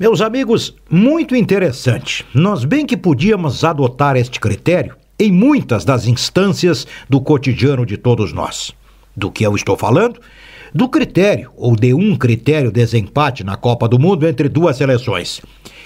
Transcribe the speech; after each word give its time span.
Meus 0.00 0.20
amigos, 0.20 0.76
muito 0.88 1.34
interessante. 1.34 2.24
Nós 2.32 2.64
bem 2.64 2.86
que 2.86 2.96
podíamos 2.96 3.64
adotar 3.64 4.14
este 4.14 4.38
critério 4.38 4.94
em 5.18 5.32
muitas 5.32 5.84
das 5.84 6.06
instâncias 6.06 6.86
do 7.10 7.20
cotidiano 7.20 7.84
de 7.84 7.96
todos 7.96 8.32
nós. 8.32 8.72
Do 9.16 9.28
que 9.28 9.44
eu 9.44 9.56
estou 9.56 9.76
falando? 9.76 10.20
Do 10.72 10.88
critério, 10.88 11.50
ou 11.56 11.74
de 11.74 11.92
um 11.92 12.14
critério 12.14 12.70
desempate 12.70 13.42
na 13.42 13.56
Copa 13.56 13.88
do 13.88 13.98
Mundo 13.98 14.24
entre 14.24 14.48
duas 14.48 14.76
seleções. 14.76 15.40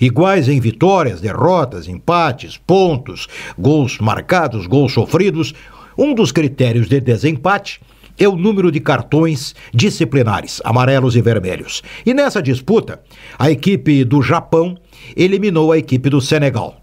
Iguais 0.00 0.48
em 0.48 0.60
vitórias, 0.60 1.20
derrotas, 1.20 1.88
empates, 1.88 2.56
pontos, 2.56 3.26
gols 3.58 3.98
marcados, 3.98 4.68
gols 4.68 4.92
sofridos. 4.92 5.52
Um 5.98 6.14
dos 6.14 6.30
critérios 6.30 6.88
de 6.88 7.00
desempate 7.00 7.80
é 8.18 8.28
o 8.28 8.36
número 8.36 8.70
de 8.70 8.80
cartões 8.80 9.54
disciplinares, 9.72 10.60
amarelos 10.64 11.16
e 11.16 11.20
vermelhos. 11.20 11.82
E 12.04 12.14
nessa 12.14 12.42
disputa, 12.42 13.00
a 13.38 13.50
equipe 13.50 14.04
do 14.04 14.22
Japão 14.22 14.76
eliminou 15.16 15.72
a 15.72 15.78
equipe 15.78 16.08
do 16.08 16.20
Senegal. 16.20 16.80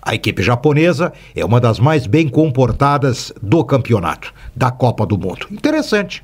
A 0.00 0.14
equipe 0.14 0.42
japonesa 0.42 1.12
é 1.34 1.44
uma 1.44 1.60
das 1.60 1.78
mais 1.78 2.06
bem 2.06 2.28
comportadas 2.28 3.32
do 3.40 3.64
campeonato, 3.64 4.34
da 4.54 4.70
Copa 4.70 5.06
do 5.06 5.16
Mundo. 5.16 5.46
Interessante. 5.50 6.22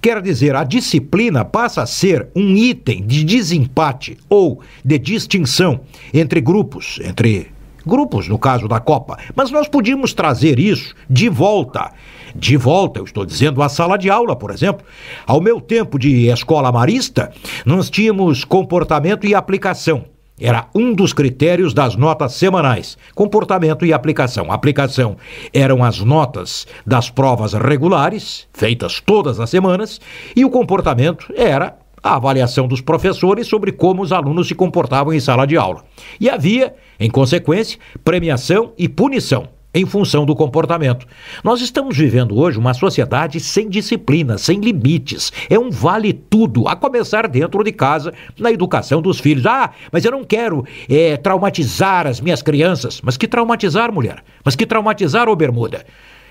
Quer 0.00 0.20
dizer, 0.22 0.56
a 0.56 0.64
disciplina 0.64 1.44
passa 1.44 1.82
a 1.82 1.86
ser 1.86 2.28
um 2.34 2.56
item 2.56 3.06
de 3.06 3.22
desempate 3.22 4.16
ou 4.28 4.60
de 4.84 4.98
distinção 4.98 5.82
entre 6.12 6.40
grupos, 6.40 6.98
entre 7.04 7.48
grupos 7.90 8.28
no 8.28 8.38
caso 8.38 8.66
da 8.66 8.80
Copa. 8.80 9.18
Mas 9.34 9.50
nós 9.50 9.68
podíamos 9.68 10.14
trazer 10.14 10.58
isso 10.58 10.94
de 11.10 11.28
volta. 11.28 11.92
De 12.34 12.56
volta, 12.56 13.00
eu 13.00 13.04
estou 13.04 13.26
dizendo, 13.26 13.60
à 13.60 13.68
sala 13.68 13.98
de 13.98 14.08
aula, 14.08 14.36
por 14.36 14.52
exemplo. 14.52 14.86
Ao 15.26 15.40
meu 15.40 15.60
tempo 15.60 15.98
de 15.98 16.28
escola 16.28 16.70
marista, 16.70 17.32
nós 17.66 17.90
tínhamos 17.90 18.44
comportamento 18.44 19.26
e 19.26 19.34
aplicação. 19.34 20.04
Era 20.40 20.68
um 20.74 20.94
dos 20.94 21.12
critérios 21.12 21.74
das 21.74 21.96
notas 21.96 22.32
semanais. 22.32 22.96
Comportamento 23.14 23.84
e 23.84 23.92
aplicação. 23.92 24.50
Aplicação 24.50 25.16
eram 25.52 25.84
as 25.84 25.98
notas 25.98 26.66
das 26.86 27.10
provas 27.10 27.52
regulares, 27.52 28.48
feitas 28.54 29.00
todas 29.00 29.38
as 29.38 29.50
semanas, 29.50 30.00
e 30.34 30.42
o 30.42 30.50
comportamento 30.50 31.30
era 31.36 31.76
a 32.02 32.16
avaliação 32.16 32.66
dos 32.66 32.80
professores 32.80 33.46
sobre 33.46 33.72
como 33.72 34.02
os 34.02 34.12
alunos 34.12 34.48
se 34.48 34.54
comportavam 34.54 35.12
em 35.12 35.20
sala 35.20 35.46
de 35.46 35.56
aula. 35.56 35.84
E 36.18 36.28
havia, 36.28 36.74
em 36.98 37.10
consequência, 37.10 37.78
premiação 38.02 38.72
e 38.78 38.88
punição 38.88 39.48
em 39.72 39.86
função 39.86 40.26
do 40.26 40.34
comportamento. 40.34 41.06
Nós 41.44 41.60
estamos 41.60 41.96
vivendo 41.96 42.36
hoje 42.38 42.58
uma 42.58 42.74
sociedade 42.74 43.38
sem 43.38 43.68
disciplina, 43.68 44.36
sem 44.36 44.58
limites. 44.58 45.32
É 45.48 45.58
um 45.58 45.70
vale 45.70 46.12
tudo, 46.12 46.66
a 46.66 46.74
começar 46.74 47.28
dentro 47.28 47.62
de 47.62 47.72
casa, 47.72 48.12
na 48.38 48.50
educação 48.50 49.00
dos 49.00 49.20
filhos. 49.20 49.46
Ah, 49.46 49.70
mas 49.92 50.04
eu 50.04 50.10
não 50.10 50.24
quero 50.24 50.64
é, 50.88 51.16
traumatizar 51.16 52.06
as 52.06 52.20
minhas 52.20 52.42
crianças. 52.42 53.00
Mas 53.00 53.16
que 53.16 53.28
traumatizar, 53.28 53.92
mulher? 53.92 54.24
Mas 54.44 54.56
que 54.56 54.66
traumatizar, 54.66 55.28
ô 55.28 55.36
Bermuda? 55.36 55.84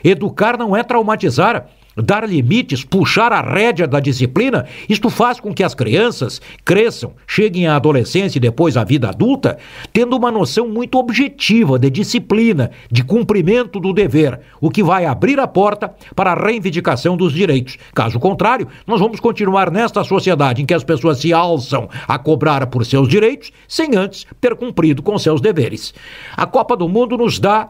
Educar 0.03 0.57
não 0.57 0.75
é 0.75 0.83
traumatizar 0.83 1.67
dar 2.01 2.27
limites, 2.27 2.83
puxar 2.83 3.31
a 3.31 3.41
rédea 3.41 3.87
da 3.87 3.99
disciplina, 3.99 4.65
isto 4.87 5.09
faz 5.09 5.39
com 5.39 5.53
que 5.53 5.63
as 5.63 5.73
crianças 5.73 6.41
cresçam, 6.63 7.13
cheguem 7.27 7.67
à 7.67 7.75
adolescência 7.75 8.37
e 8.37 8.41
depois 8.41 8.77
à 8.77 8.83
vida 8.83 9.09
adulta, 9.09 9.57
tendo 9.91 10.15
uma 10.15 10.31
noção 10.31 10.67
muito 10.67 10.97
objetiva 10.97 11.77
de 11.79 11.89
disciplina, 11.89 12.71
de 12.91 13.03
cumprimento 13.03 13.79
do 13.79 13.93
dever, 13.93 14.39
o 14.61 14.69
que 14.69 14.83
vai 14.83 15.05
abrir 15.05 15.39
a 15.39 15.47
porta 15.47 15.93
para 16.15 16.31
a 16.31 16.35
reivindicação 16.35 17.17
dos 17.17 17.33
direitos. 17.33 17.77
Caso 17.93 18.19
contrário, 18.19 18.67
nós 18.85 18.99
vamos 18.99 19.19
continuar 19.19 19.71
nesta 19.71 20.03
sociedade 20.03 20.61
em 20.61 20.65
que 20.65 20.73
as 20.73 20.83
pessoas 20.83 21.19
se 21.19 21.33
alçam 21.33 21.89
a 22.07 22.17
cobrar 22.17 22.67
por 22.67 22.85
seus 22.85 23.07
direitos 23.07 23.51
sem 23.67 23.95
antes 23.95 24.25
ter 24.39 24.55
cumprido 24.55 25.01
com 25.01 25.17
seus 25.17 25.41
deveres. 25.41 25.93
A 26.35 26.45
Copa 26.45 26.75
do 26.75 26.87
Mundo 26.87 27.17
nos 27.17 27.39
dá, 27.39 27.69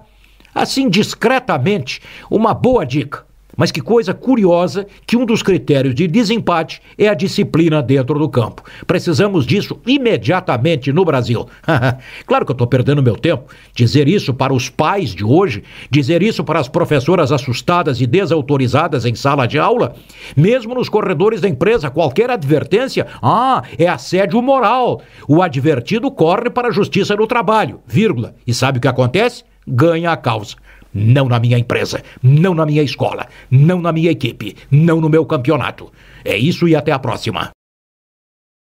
assim 0.53 0.89
discretamente, 0.89 2.01
uma 2.29 2.53
boa 2.53 2.85
dica 2.85 3.28
mas 3.59 3.71
que 3.71 3.81
coisa 3.81 4.13
curiosa 4.13 4.87
que 5.05 5.17
um 5.17 5.25
dos 5.25 5.43
critérios 5.43 5.93
de 5.93 6.07
desempate 6.07 6.81
é 6.97 7.09
a 7.09 7.13
disciplina 7.13 7.83
dentro 7.83 8.17
do 8.17 8.29
campo. 8.29 8.63
Precisamos 8.87 9.45
disso 9.45 9.77
imediatamente 9.85 10.93
no 10.93 11.03
Brasil. 11.03 11.45
claro 12.25 12.45
que 12.45 12.51
eu 12.51 12.53
estou 12.53 12.65
perdendo 12.65 13.03
meu 13.03 13.17
tempo. 13.17 13.51
Dizer 13.75 14.07
isso 14.07 14.33
para 14.33 14.53
os 14.53 14.69
pais 14.69 15.13
de 15.13 15.25
hoje, 15.25 15.61
dizer 15.91 16.23
isso 16.23 16.41
para 16.41 16.57
as 16.57 16.69
professoras 16.69 17.33
assustadas 17.33 17.99
e 17.99 18.07
desautorizadas 18.07 19.03
em 19.05 19.13
sala 19.13 19.45
de 19.45 19.59
aula, 19.59 19.93
mesmo 20.37 20.73
nos 20.73 20.87
corredores 20.87 21.41
da 21.41 21.49
empresa, 21.49 21.89
qualquer 21.89 22.29
advertência, 22.29 23.07
ah, 23.21 23.61
é 23.77 23.89
assédio 23.89 24.41
moral. 24.41 25.01
O 25.27 25.41
advertido 25.41 26.09
corre 26.09 26.49
para 26.49 26.69
a 26.69 26.71
justiça 26.71 27.13
no 27.13 27.27
trabalho, 27.27 27.81
vírgula. 27.85 28.35
E 28.47 28.53
sabe 28.53 28.77
o 28.77 28.81
que 28.81 28.87
acontece? 28.87 29.43
Ganha 29.67 30.13
a 30.13 30.17
causa. 30.17 30.55
Não 30.93 31.27
na 31.27 31.39
minha 31.39 31.57
empresa, 31.57 32.01
não 32.21 32.53
na 32.53 32.65
minha 32.65 32.81
escola, 32.81 33.27
não 33.49 33.79
na 33.81 33.91
minha 33.91 34.11
equipe, 34.11 34.55
não 34.71 34.99
no 34.99 35.09
meu 35.09 35.25
campeonato. 35.25 35.91
É 36.25 36.35
isso 36.35 36.67
e 36.67 36.75
até 36.75 36.91
a 36.91 36.99
próxima. 36.99 37.51